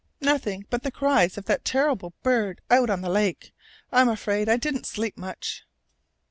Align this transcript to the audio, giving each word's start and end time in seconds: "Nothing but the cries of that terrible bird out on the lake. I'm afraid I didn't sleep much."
"Nothing 0.19 0.65
but 0.71 0.81
the 0.81 0.89
cries 0.89 1.37
of 1.37 1.45
that 1.45 1.63
terrible 1.63 2.13
bird 2.23 2.59
out 2.71 2.89
on 2.89 3.01
the 3.01 3.07
lake. 3.09 3.53
I'm 3.91 4.09
afraid 4.09 4.49
I 4.49 4.57
didn't 4.57 4.87
sleep 4.87 5.15
much." 5.15 5.61